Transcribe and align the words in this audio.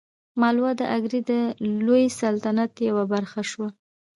مالوه 0.39 0.71
د 0.79 0.81
اګرې 0.95 1.21
د 1.29 1.31
لوی 1.85 2.03
سلطنت 2.21 2.71
یوه 2.89 3.03
برخه 3.13 3.41
شوه. 3.51 3.69